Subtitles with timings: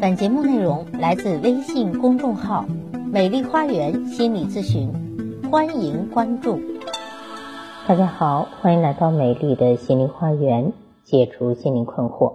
[0.00, 2.64] 本节目内容来自微信公众号
[3.12, 4.90] “美丽花园心理咨询”，
[5.52, 6.58] 欢迎关注。
[7.86, 10.72] 大家好，欢迎来到美丽的心理花园，
[11.04, 12.32] 解除心理困惑。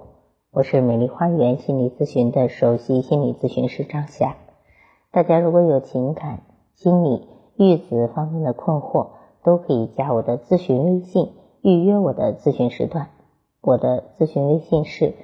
[0.51, 4.35] 我是美丽花园心理咨询的首席心理咨询师张霞。
[5.11, 6.43] 大家如果有情感、
[6.75, 7.27] 心理、
[7.57, 9.07] 育子方面的困惑，
[9.43, 11.31] 都可以加我的咨询微信，
[11.63, 13.07] 预约我的咨询时段。
[13.61, 15.15] 我的咨询微信是。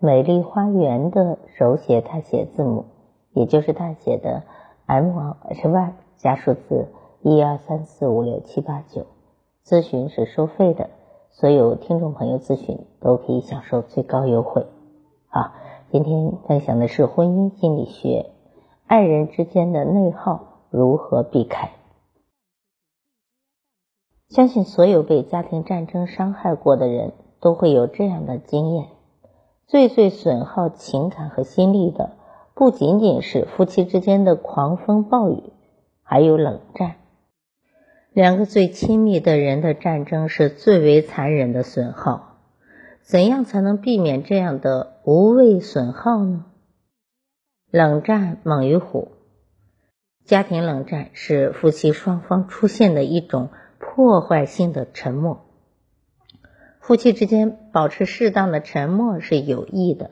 [0.00, 2.84] 美丽花园的手写大写字母，
[3.32, 4.44] 也就是大写的
[4.86, 6.86] M H Y 加数字
[7.22, 9.06] 一二三四五六七八九。
[9.64, 10.88] 咨询是收费的，
[11.30, 14.66] 所有听众朋友咨询都可以享受最高优惠。
[15.26, 15.50] 好，
[15.90, 18.30] 今天分享的是婚姻心理学，
[18.86, 21.72] 爱人之间的内耗如何避开？
[24.28, 28.86] 相信所有被家庭战争伤害过的人都会有这样的经验。
[29.68, 32.16] 最最损耗情感和心力的，
[32.54, 35.52] 不仅仅是夫妻之间的狂风暴雨，
[36.02, 36.96] 还有冷战。
[38.14, 42.38] 两个最亲密的人的战争是最为残忍的损耗。
[43.02, 46.46] 怎样才能避免这样的无谓损耗呢？
[47.70, 49.12] 冷战猛于虎。
[50.24, 55.47] 家庭冷战是夫妻双方出现的一种破坏性的沉默。
[56.88, 60.10] 夫妻之间保持适当的沉默是有益的，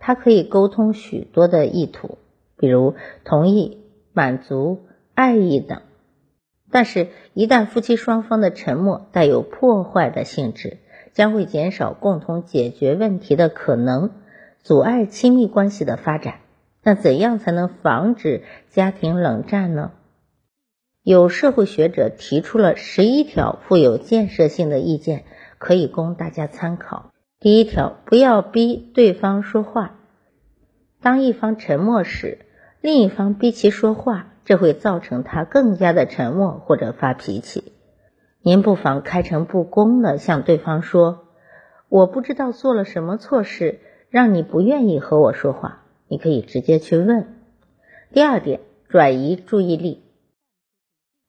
[0.00, 2.18] 它可以沟通许多的意图，
[2.58, 4.80] 比如同意、满足、
[5.14, 5.82] 爱意等。
[6.68, 10.78] 但是，一旦夫妻双方的沉默带有破坏的性质，
[11.12, 14.10] 将会减少共同解决问题的可能，
[14.64, 16.40] 阻碍亲密关系的发展。
[16.82, 19.92] 那怎样才能防止家庭冷战呢？
[21.04, 25.22] 有社会学者提出了十一条富有建设性的意见。
[25.66, 27.10] 可以供大家参考。
[27.40, 29.96] 第一条，不要逼对方说话。
[31.02, 32.38] 当一方沉默时，
[32.80, 37.72] 另一方逼其说话，这会造成他更加的沉默或者发脾气。
[38.42, 41.24] 您不妨开诚布公的向对方说
[41.90, 47.40] ：“我不知道做了什么错事，让你不愿意和我说话。”你可以直接去问。
[48.12, 50.04] 第二点，转移注意力。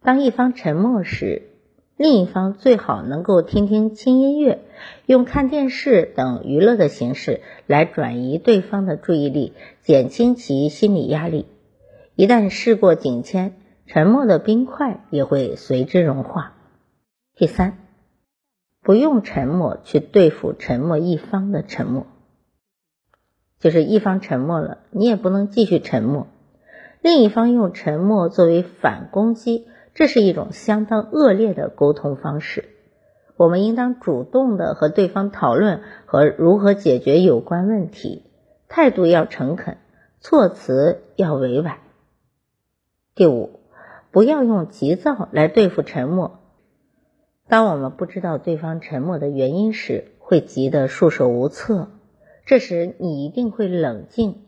[0.03, 1.56] 当一方沉默时。
[1.97, 4.59] 另一方最好能够听听轻音乐，
[5.07, 11.47] 用看电视等娱乐的形式来转移对方的注意力，减轻其心理压力。
[12.13, 13.55] 一旦事过境迁，
[13.87, 16.53] 沉默的冰块也会随之融化。
[17.35, 17.79] 第三，
[18.83, 22.05] 不用沉默去对付沉默一方的沉默，
[23.59, 26.27] 就是一方沉默了，你也不能继续沉默。
[27.01, 29.65] 另一方用沉默作为反攻击。
[29.97, 32.69] 这是一种相当恶劣的沟通方式。
[33.35, 38.21] 我们应当主动的和对方讨论和如何解决有关问题，
[38.67, 39.77] 态度要诚恳，
[40.19, 41.79] 措辞要委婉。
[43.15, 43.59] 第五，
[44.11, 46.41] 不要用急躁来对付沉默。
[47.47, 51.89] 当我们不知道对方沉默的原因时，会急得束手无策。
[52.45, 54.43] 这时，你一定会冷静，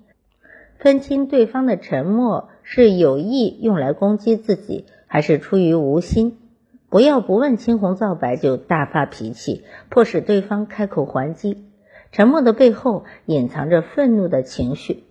[0.78, 4.86] 分清对方的沉默是有意用来攻击自己。
[5.10, 6.38] 还是出于无心，
[6.88, 11.66] 不要不问青红皂白就大发脾气，迫使对方开口还击。
[12.12, 15.04] 沉默的背后隐藏着愤怒的情绪，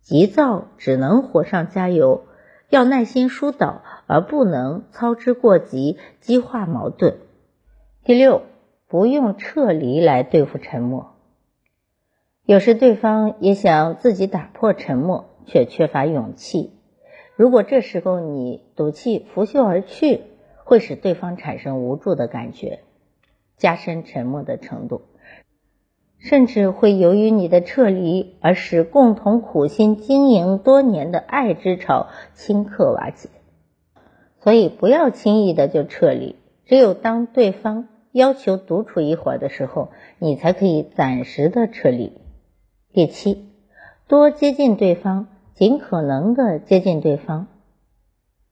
[0.00, 2.24] 急躁只能火上加油，
[2.68, 7.18] 要耐心疏导，而不能操之过急，激化矛盾。
[8.04, 8.42] 第六，
[8.88, 11.12] 不用撤离来对付沉默。
[12.44, 16.72] 有时对方也想自己打破沉默，却缺乏勇气。
[17.36, 20.20] 如果这时候你赌气拂袖而去，
[20.64, 22.80] 会使对方产生无助的感觉，
[23.56, 25.02] 加深沉默的程度，
[26.18, 33.28] 甚至会由于你的撤离而使共同苦心经营多年的爱之潮顷刻瓦解。
[34.40, 39.88] 所以不要轻易的就撤离，只有当对方要求独处一会儿的时候，
[40.18, 42.12] 你才可以暂时的撤离。
[42.92, 43.48] 第七，
[44.06, 45.28] 多接近对方。
[45.54, 47.46] 尽可能的接近对方，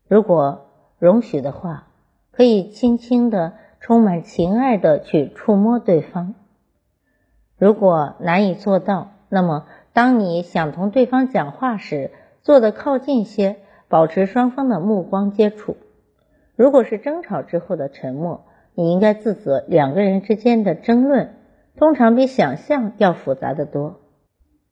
[0.06, 0.66] 如果
[0.98, 1.86] 容许的话，
[2.30, 6.34] 可以轻轻的、充满情爱的去触摸对方。
[7.56, 12.10] 如果难以做到，那么当你想同对方讲话时，
[12.42, 13.56] 坐的靠近些，
[13.88, 15.76] 保持双方的目光接触。
[16.56, 18.44] 如果是争吵之后的沉默，
[18.74, 21.34] 你应该自责，两个人之间的争论
[21.76, 23.99] 通常比想象要复杂的多。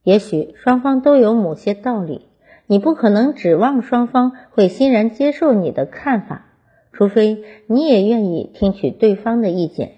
[0.03, 2.29] 也许双方都有某些道理，
[2.67, 6.47] 你不可能指望双方会欣然接受你的看法，
[6.93, 9.97] 除非你也愿意听取对方的意见。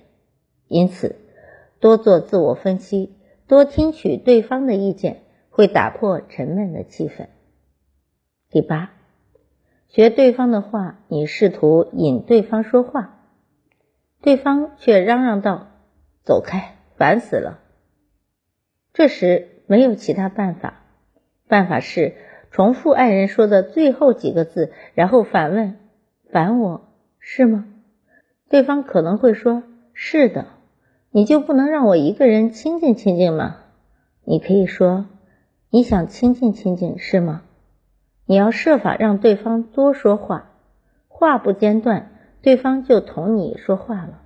[0.69, 1.17] 因此，
[1.81, 3.17] 多做自我分析，
[3.47, 7.26] 多听取对方的意见，会打破沉闷的气氛。
[8.50, 8.93] 第八，
[9.88, 13.20] 学对方的话，你试图引对方说话，
[14.23, 15.69] 对方却嚷嚷道
[16.23, 17.61] ：“走开，烦死了。”
[18.93, 20.83] 这时没有其他办法，
[21.47, 22.17] 办法是
[22.51, 25.77] 重复爱人说的最后几个字，然后反问
[26.33, 26.89] ：“烦我
[27.21, 27.67] 是吗？”
[28.51, 29.63] 对方可能会说
[29.95, 30.47] ：“是的。”
[31.13, 33.59] 你就不能让我一个人清静清静吗？
[34.25, 35.07] 你可以说
[35.71, 37.43] ：“你想清静清静是吗？”
[38.27, 40.51] 你要设法让对方多说话，
[41.07, 42.11] 话不间断，
[42.43, 44.21] 对方就同你说话了。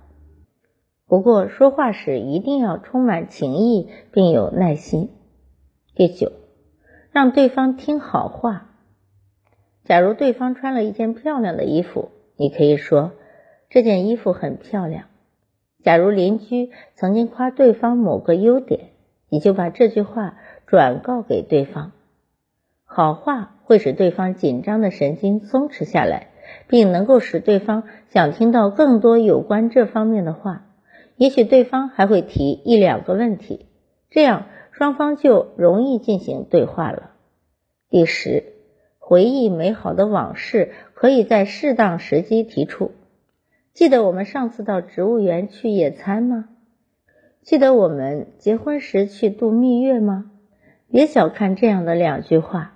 [1.05, 5.11] 不过说话时一定要充满情意，并有耐心。
[5.95, 6.33] 第九，
[7.13, 8.69] 让对方听好话。
[9.85, 13.13] 假如对方穿了一件漂亮的衣服，你可以说
[13.71, 15.05] ：“这件衣服很漂亮。”
[15.85, 18.89] 假如邻居曾经夸对方某个优点，
[19.29, 20.35] 你就把这句话
[20.67, 21.93] 转告给对方。
[22.83, 26.27] 好话会使对方紧张的神经松弛下来，
[26.67, 30.65] 并能够使对方想听到更多有关这方面的话。
[31.15, 33.67] 也许对方还会提一两个问题，
[34.09, 37.11] 这样双方就容易进行对话了。
[37.89, 38.43] 第十，
[38.99, 42.91] 回忆美好的往事，可以在适当时机提出。
[43.73, 46.49] 记得我们上次到植物园去野餐吗？
[47.41, 50.29] 记得我们结婚时去度蜜月吗？
[50.91, 52.73] 别小看这样的两句话，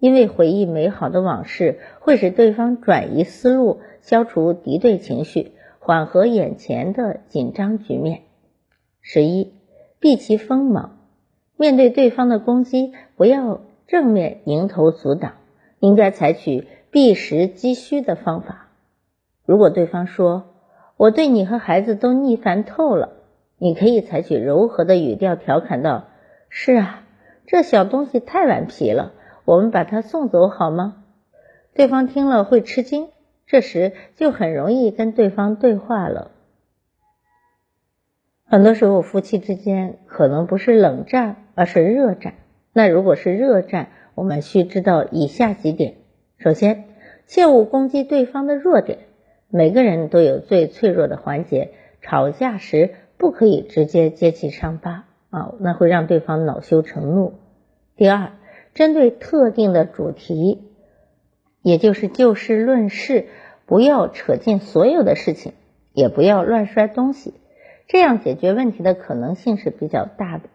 [0.00, 8.22] 因为回忆美好的往事会使对方转移思路，消除敌对情绪，缓和眼前的紧张局面。
[9.00, 9.52] 十一，
[10.00, 10.95] 避其锋芒，
[11.56, 15.34] 面对对方的攻击，不要正面迎头阻挡，
[15.80, 18.68] 应该采取避实击虚的方法。
[19.44, 20.44] 如果对方说
[20.96, 23.12] “我对你和孩子都腻烦透了”，
[23.58, 26.08] 你可以采取柔和的语调调侃道
[26.50, 27.04] ：“是啊，
[27.46, 29.12] 这小东西太顽皮了，
[29.44, 31.04] 我们把它送走好吗？”
[31.72, 33.08] 对方听了会吃惊，
[33.46, 36.32] 这时就很容易跟对方对话了。
[38.44, 42.34] 很多时候，夫妻之间可能不是冷战，而是热战。
[42.72, 45.94] 那如果是热战，我们需知道以下几点：
[46.38, 46.84] 首先，
[47.26, 48.98] 切勿攻击对方的弱点。
[49.48, 51.70] 每个人都有最脆弱的环节，
[52.02, 57.34] 吵架时不可以直接揭其伤疤啊，那会让对方恼羞成怒。
[57.96, 58.32] 第二，
[58.74, 60.68] 针对特定的主题，
[61.62, 63.28] 也就是就事论事，
[63.64, 65.52] 不要扯进所有的事情，
[65.94, 67.32] 也不要乱摔东西，
[67.88, 70.50] 这样解决问题的可能性是比较大的。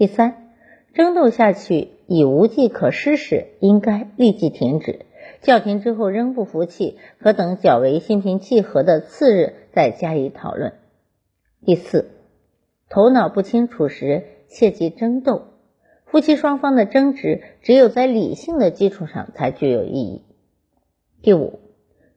[0.00, 0.54] 第三，
[0.94, 5.04] 争斗下去已无计可施时，应该立即停止。
[5.42, 10.72] 叫停之后仍不服气，可等较为心平气和的次日再加以讨论。
[11.66, 12.12] 第四，
[12.88, 15.48] 头脑不清楚时切忌争斗。
[16.06, 20.24] 夫妻双方的争执只有在理性的基础上才具有意义。
[21.20, 21.60] 第五，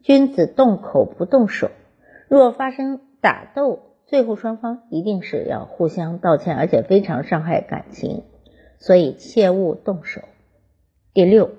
[0.04, 1.70] 君子动口不动手。
[2.30, 8.22] 若发生打斗，最后双方一定是要互相道歉，而且非常伤害感情，
[8.78, 10.22] 所以切勿动手。
[11.16, 11.50] 第六。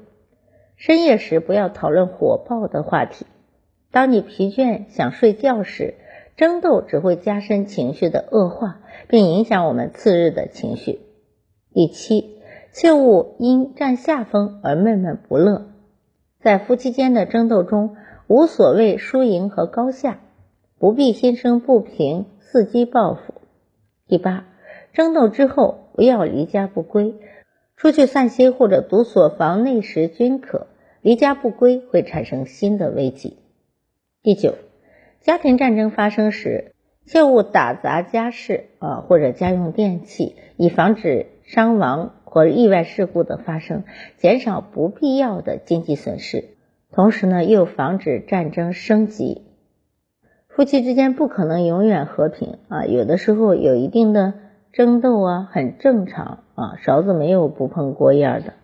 [0.77, 3.27] 深夜时不要讨论火爆的话题。
[3.91, 5.95] 当你疲倦想睡觉时，
[6.37, 11.01] 争斗只会加深情绪的恶化，并影响我们次日的情绪。
[11.73, 12.39] 第七，
[12.71, 15.73] 切勿因占下风而闷闷不乐。
[16.41, 17.97] 在夫妻间的争斗中，
[18.29, 20.21] 无所谓输赢和高下，
[20.79, 23.35] 不必心生不平，伺机报复。
[24.07, 24.45] 第八，
[24.93, 27.17] 争斗之后不要离家不归。
[27.77, 30.69] 出去散心或者堵锁房内时均可，
[31.03, 33.39] 离家不归会产生新的危机。
[34.23, 34.55] 第九，
[35.21, 43.83] 家庭战争发生时，切勿打砸家事啊或者家用电器，以防止伤亡或意外事故的发生，
[44.19, 46.51] 减少不必要的经济损失。
[46.93, 49.44] 同时呢，又防止战争升级。
[50.55, 54.35] 夫妻之间不可能永远和平啊，有的时候有一定的。
[54.73, 58.55] 争斗啊，很正常啊，勺子没有不碰锅沿的。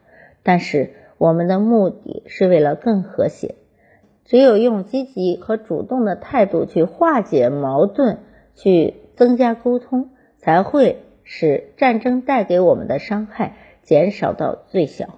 [0.42, 3.54] 但是我们的目的是为了更和谐，
[4.24, 8.18] 只有用积极和主动的态度去化解矛盾，
[8.56, 15.10] 去增加沟通，才会使战争带给我们的伤害减少到最小。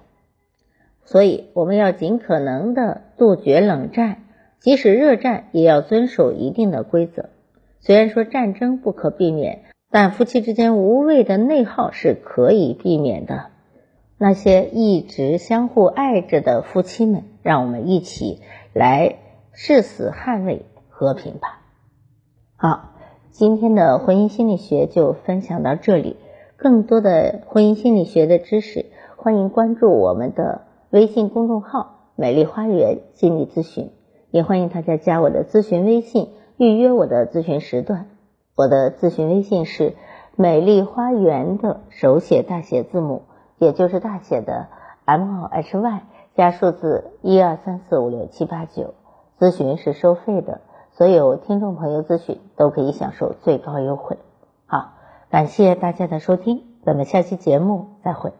[1.05, 4.17] 所以我们要尽可能的杜绝冷战，
[4.63, 7.29] 即使热战也要遵守一定的规则。
[7.81, 9.65] 虽然说战争不可避免。
[9.95, 13.51] 但夫妻之间无谓的内耗是可以避免的。
[14.17, 18.41] 那些一直相互爱着的夫妻们，让我们一起
[18.73, 19.17] 来
[19.51, 21.61] 誓死捍卫和平吧。
[22.55, 22.95] 好，
[23.29, 26.15] 今天的婚姻心理学就分享到这里。
[26.57, 33.91] 更多的婚姻心理学的知识，欢迎关注我们的微信公众号“美丽花园心理咨询”，
[34.33, 38.07] 也欢迎大家加我的咨询微信，预约我的咨询时段。
[38.55, 39.93] 我的咨询微信是
[40.35, 43.21] “美丽花园”的手写大写字母，
[43.59, 44.69] 也就是大写的
[45.05, 46.01] M O H Y
[46.35, 48.95] 加数字一二三四五六七八九。
[49.37, 50.61] 咨询是收费的，
[50.93, 54.17] 所有听众朋友咨询都可以享受最高优惠。
[54.65, 54.93] 好，
[55.29, 58.33] 感谢大家的收听，咱们下期节目再会。